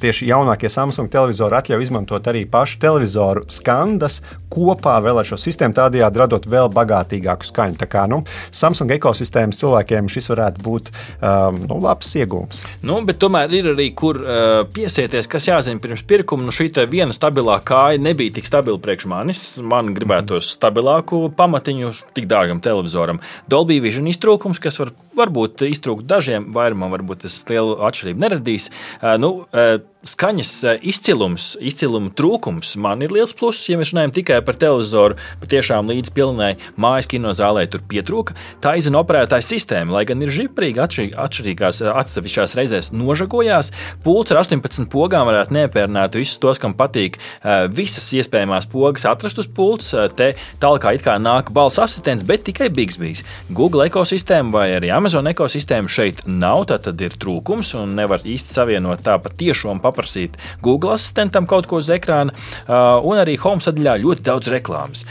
tieši 0.00 0.30
jaunākie 0.30 0.70
Samsung 0.72 1.10
televizori 1.12 1.58
atļauj 1.58 1.86
izmantot 1.86 2.28
arī 2.30 2.44
pašu 2.50 2.80
televizoru 2.82 3.46
skandas 3.52 4.20
kopā 4.52 4.96
vēl 5.04 5.20
ar 5.20 5.28
šo 5.28 5.38
sistēmu, 5.40 5.74
tādējādi 5.76 6.20
radot 6.22 6.46
vēl 6.50 6.70
bagātīgāku 6.74 7.48
skaņu. 7.48 7.78
Tā 7.80 7.88
kā 7.90 8.06
nu, 8.10 8.22
Samsung 8.54 8.92
ekosistēmas 9.36 9.60
cilvēkiem 9.60 10.08
šis 10.10 10.28
varētu 10.30 10.62
būt 10.64 10.90
um, 11.20 11.58
nu, 11.68 11.78
labs 11.82 12.12
iegūms. 12.16 12.62
Nu, 12.86 13.00
tomēr 13.06 13.52
ir 13.52 13.70
arī, 13.74 13.90
kur 13.94 14.18
uh, 14.20 14.64
piesieties, 14.72 15.28
kas 15.28 15.48
jāzina 15.48 15.80
pirms 15.80 16.04
pirkuma. 16.06 16.46
Nu, 16.46 16.54
šī 16.54 16.70
viena 16.90 17.12
stabilā 17.12 17.58
kāja 17.64 18.00
nebija 18.00 18.36
tik 18.36 18.46
stabila 18.46 18.78
priekš 18.78 19.06
manis. 19.10 19.44
Man 19.62 19.94
gribētos 19.96 20.54
stabilāku 20.56 21.30
pamatiņu 21.36 21.92
tik 22.16 22.28
dārgam 22.30 22.60
televizoram. 22.60 23.20
Dolby 23.48 23.80
Vision 23.80 24.06
iztrūkums, 24.10 24.60
kas 24.62 24.78
var, 24.80 24.92
varbūt 25.16 25.66
iztrūkt 25.68 26.06
dažiem, 26.08 26.50
vairumam 26.54 26.94
varbūt 26.94 27.26
tas 27.26 27.42
lielu 27.50 27.78
atšķirību 27.88 28.24
neradīs. 28.26 28.70
Uh, 29.00 29.14
nu, 29.20 29.32
uh, 29.52 29.78
skaņas 30.06 30.52
eh, 30.64 30.78
izcilums, 30.86 31.54
izciluma 31.60 32.12
trūkums 32.16 32.74
man 32.80 33.02
ir 33.04 33.12
liels 33.14 33.34
pluss. 33.36 33.66
Ja 33.70 33.78
mēs 33.80 33.92
runājam 33.92 34.14
tikai 34.16 34.40
par 34.46 34.58
televizoru, 34.60 35.18
patiešām 35.42 35.90
līdz 35.90 36.12
pilnai 36.16 36.52
mājas 36.80 37.08
kinozālē 37.10 37.66
tur 37.70 37.82
pietrūka. 37.90 38.36
Tā 38.64 38.76
izina 38.78 39.02
operētāja 39.02 39.44
sistēma, 39.44 39.96
lai 39.98 40.04
gan 40.08 40.22
ir 40.24 40.32
žiprīgi 40.34 40.82
atšķirīgās 40.82 41.82
eh, 41.84 41.92
atsevišķās 42.02 42.56
reizēs 42.58 42.92
nožagojās. 42.94 43.72
Pults 44.06 44.34
ar 44.34 44.42
18 44.44 44.88
pogām 44.92 45.28
varētu 45.30 45.56
neapmierināt 45.56 46.18
visus 46.18 46.40
tos, 46.42 46.60
kam 46.62 46.76
patīk 46.78 47.18
eh, 47.18 47.66
visas 47.72 48.08
iespējamās 48.16 48.70
pogas 48.72 49.08
atrast 49.08 49.42
uz 49.42 49.50
pults. 49.50 49.92
Te 50.16 50.32
tālāk 50.62 50.88
it 50.96 51.04
kā 51.04 51.16
nāk 51.20 51.50
balss 51.54 51.80
asistents, 51.82 52.24
bet 52.26 52.46
tikai 52.46 52.70
Bigsbīs. 52.72 53.24
Google 53.50 53.88
ekosistēma 53.90 54.54
vai 54.54 54.66
arī 54.76 54.92
Amazon 54.94 55.26
ekosistēma 55.30 55.90
šeit 55.90 56.22
nav, 56.30 56.68
tad 56.70 57.00
ir 57.02 57.14
trūkums 57.18 57.74
un 57.80 57.96
nevar 57.98 58.22
īsti 58.22 58.54
savienot 58.54 59.02
tā 59.06 59.18
pa 59.22 59.32
tiešām 59.32 59.80
paprastību 59.82 59.95
paprasīt 59.96 60.36
Google 60.64 60.94
asistentam 60.96 61.48
kaut 61.48 61.68
ko 61.70 61.80
uz 61.80 61.90
ekrāna, 61.92 62.34
uh, 62.66 63.00
un 63.00 63.22
arī 63.22 63.38
Home 63.40 63.64
sadaļā 63.64 63.98
ļoti 64.04 64.26
daudz 64.26 64.52
reklāmas. 64.52 65.06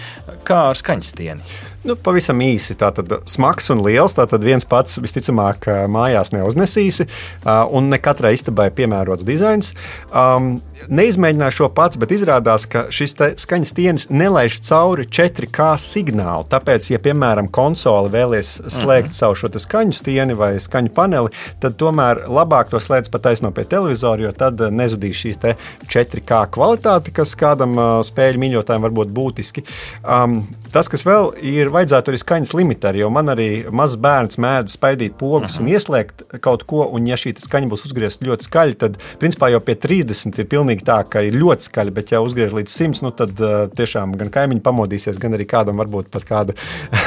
Kā 0.46 0.68
ar 0.70 0.80
skaņstieni? 0.80 1.74
Nu, 1.86 1.94
pavisam 1.94 2.39
īsi. 2.42 2.74
Tātad 2.82 3.12
smags 3.30 3.70
un 3.70 3.84
liels. 3.86 4.15
Tātad 4.18 4.46
viens 4.46 4.65
pats 4.65 4.98
visticamāk 5.01 5.68
mājās 5.92 6.34
neuznesīsi, 6.34 7.06
un 7.46 7.92
ne 7.94 8.00
katrai 8.01 8.34
istabai 8.38 8.72
piemērots 8.74 9.27
dizains. 9.27 9.75
Um, 10.10 10.56
neizmēģināju 10.89 11.56
šo 11.56 11.70
pats, 11.75 12.00
bet 12.01 12.13
izrādās, 12.15 12.65
ka 12.70 12.86
šis 12.94 13.15
skaņas 13.42 13.72
stienis 13.72 14.08
nelaiž 14.10 14.58
cauri 14.65 15.06
4K 15.06 15.68
signālu. 15.82 16.48
Tāpēc, 16.50 16.89
ja, 16.92 17.00
piemēram, 17.01 17.50
konsole 17.54 18.10
vēlies 18.13 18.56
slēgt 18.65 19.12
mhm. 19.12 19.18
savu 19.18 19.38
šo 19.39 19.51
skaņu 19.62 19.96
stieni 19.96 20.36
vai 20.38 20.56
skaņu 20.62 20.92
paneli, 20.96 21.32
tad 21.63 21.77
tomēr 21.80 22.25
labāk 22.32 22.72
to 22.74 22.82
slēdz 22.82 23.12
pat 23.13 23.27
taisno 23.30 23.54
pie 23.56 23.68
televizora, 23.70 24.25
jo 24.25 24.34
tad 24.36 24.62
nezudīs 24.74 25.22
šīs 25.22 25.42
4K 25.92 26.42
kvalitāte, 26.56 27.13
kas 27.15 27.36
kādam 27.39 27.77
spēļu 28.06 28.42
mīļotājam 28.42 28.86
var 28.86 28.96
būt 28.96 29.13
būtiski. 29.15 29.65
Um, 30.01 30.42
tas, 30.74 30.89
kas 30.92 31.06
vēl 31.08 31.32
ir 31.46 31.72
vajadzētu 31.75 32.12
arī 32.12 32.20
skaņas 32.22 32.53
limiteri, 32.58 33.01
jo 33.03 33.10
man 33.13 33.32
arī 33.34 33.50
mazs 33.75 34.00
bērns 34.01 34.39
mēdz 34.41 34.75
spaidīt 34.77 35.17
pogas 35.20 35.55
uh 35.55 35.60
-huh. 35.60 35.65
un 35.65 35.74
ieslēgt 35.74 36.24
kaut 36.41 36.63
ko, 36.70 36.86
un 36.91 37.08
ja 37.08 37.15
šī 37.20 37.36
skaņa 37.39 37.72
būs 37.72 37.86
uzgriezta 37.88 38.25
ļoti 38.25 38.48
skaļi, 38.48 38.77
tad 38.84 38.98
principā 39.20 39.50
jau 39.51 39.60
pie 39.60 39.75
30 39.75 40.39
ir 40.39 40.48
pilnīgi 40.51 40.86
tā, 40.86 41.01
ka 41.10 41.22
ir 41.22 41.34
ļoti 41.34 41.70
skaļi, 41.70 41.91
bet 41.91 42.12
ja 42.12 42.22
uzgriež 42.22 42.53
līdz 42.55 42.72
100, 42.72 43.03
nu 43.03 43.12
tad 43.12 43.39
uh, 43.39 43.67
tiešām 43.75 44.15
gan 44.17 44.29
kaimiņi 44.29 44.62
pamodīsies, 44.62 45.20
gan 45.22 45.34
arī 45.38 45.46
kādam 45.46 45.77
varbūt 45.82 46.10
pat 46.12 46.24
kāda 46.24 46.53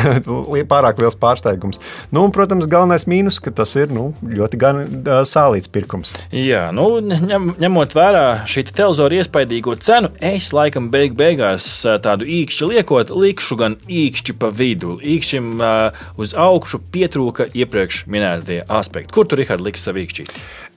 pārāk 0.73 0.99
liels 0.99 1.17
pārsteigums. 1.17 1.81
Nu, 2.11 2.25
un, 2.25 2.33
protams, 2.33 2.67
galvenais 2.67 3.07
mīnus, 3.07 3.41
ka 3.41 3.51
tas 3.51 3.75
ir 3.77 3.93
nu, 3.95 4.13
ļoti 4.23 4.61
gan 4.61 4.83
uh, 4.85 5.23
sālīts 5.29 5.71
pirkums. 5.73 6.15
Jā, 6.33 6.69
nu, 6.73 7.01
ņem, 7.01 7.55
ņemot 7.59 7.95
vērā 7.97 8.25
šī 8.49 8.67
televizora 8.71 9.21
iespaidīgo 9.21 9.77
cenu, 9.81 10.13
es 10.21 10.53
laikam 10.53 10.91
beig 10.91 11.17
beigās 11.19 11.87
tādu 12.05 12.29
īkšķi 12.29 12.71
liekot, 12.73 13.11
likšu 13.11 13.59
gan 13.59 13.79
īkšķi 13.89 14.37
pa 14.39 14.53
vidu. 14.59 14.99
Īkšķim 14.99 15.51
uh, 15.59 16.07
uz 16.21 16.35
augšu 16.39 16.83
pietrūka 16.93 17.49
iepriekš 17.55 18.05
minētie 18.11 18.63
aspekti. 18.69 19.15
Kur 19.15 19.29
tu, 19.29 19.39
Rihard, 19.39 19.65
liksi 19.65 19.89
savu 19.89 20.03
īkšķi? 20.05 20.27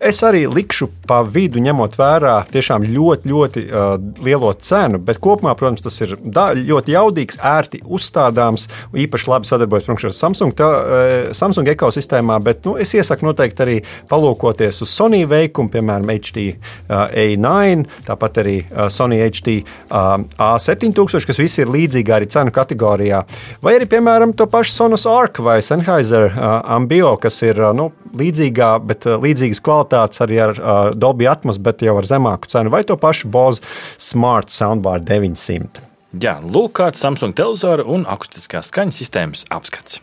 Es 0.02 0.24
arī 0.26 0.48
likšu 0.50 0.88
pa 1.06 1.20
vidu, 1.22 1.62
ņemot 1.62 1.94
vērā 2.00 2.34
tiešām 2.50 2.88
ļoti, 2.90 3.30
ļoti 3.30 3.62
uh, 3.68 3.92
lielo 4.26 4.50
cenu, 4.58 4.98
bet 4.98 5.20
kopumā, 5.22 5.54
protams, 5.58 5.84
tas 5.86 6.02
ir 6.02 6.16
da, 6.26 6.48
ļoti 6.58 6.96
jaudīgs, 6.96 7.38
ērti 7.38 7.84
uzstādāms, 7.86 8.66
īpaši 8.98 9.30
labi 9.30 9.50
sadarbojas 9.50 9.92
ar 9.94 10.16
Samsung, 10.18 10.56
tā, 10.58 10.70
uh, 10.72 11.14
Samsung 11.38 11.70
ekosistēmā, 11.76 12.40
bet 12.42 12.66
nu, 12.66 12.74
es 12.82 12.96
iesaku 12.98 13.28
noteikti 13.30 13.62
arī 13.62 13.76
palūkoties 14.10 14.82
uz 14.82 14.90
Sony 14.90 15.22
veikumu, 15.30 15.70
piemēram, 15.76 16.10
HD 16.18 16.48
uh, 16.50 17.06
A9, 17.06 17.86
tāpat 18.10 18.42
arī 18.42 18.58
uh, 18.64 18.88
Sony 18.90 19.22
HD 19.22 19.60
uh, 19.62 20.18
A7000, 20.42 21.30
kas 21.30 21.42
visi 21.44 21.62
ir 21.62 21.70
līdzīgi 21.78 22.18
arī 22.18 22.32
cenu 22.34 22.56
kategorijā, 22.58 23.22
vai 23.62 23.76
arī, 23.78 23.90
piemēram, 23.92 24.36
to 24.38 24.48
pašu 24.50 24.76
Sonos 24.76 25.08
Arc 25.10 25.42
vai 25.44 25.60
Sennheiser 25.66 26.30
uh, 26.32 26.60
Ambio, 26.78 27.16
kas 27.22 27.42
ir 27.46 27.60
uh, 27.62 27.72
nu, 27.78 27.92
līdzīgā, 28.18 28.74
bet 28.90 29.08
uh, 29.10 29.20
līdzīgas 29.22 29.62
kvalitātes 29.64 29.82
kvalitātes 29.82 30.22
arī 30.24 30.40
ar 30.42 30.56
uh, 30.58 30.92
Dolby 30.96 31.28
Atmos, 31.28 31.60
bet 31.62 31.82
jau 31.82 31.98
ar 31.98 32.08
zemāku 32.08 32.50
cenu, 32.52 32.72
vai 32.72 32.84
to 32.84 32.98
pašu 32.98 33.30
Bose 33.32 33.62
Smart 33.98 34.52
Soundbar 34.52 35.02
900. 35.02 35.88
Jā, 36.22 36.40
lūk, 36.44 36.76
kāds 36.82 37.00
Samsung 37.00 37.34
televizora 37.34 37.86
un 37.88 38.06
akustiskās 38.06 38.72
skaņas 38.72 39.00
sistēmas 39.00 39.46
apskats. 39.50 40.02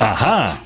Aha! 0.00 0.65